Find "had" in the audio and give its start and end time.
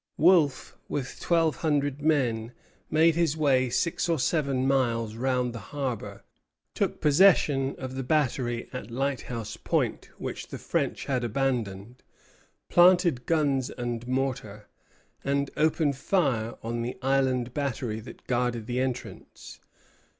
11.05-11.23